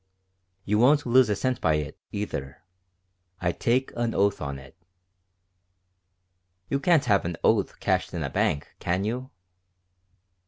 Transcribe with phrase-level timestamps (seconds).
[0.65, 2.63] You won't lose a cent by it, either.
[3.39, 4.75] I take an oath on it."
[6.71, 9.29] "You can't have an oath cashed in a bank, can you?"